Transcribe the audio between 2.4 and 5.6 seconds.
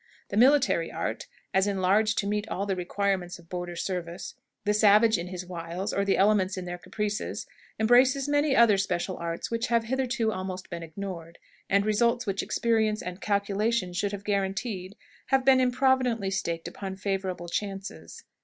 all the requirements of border service, the savage in his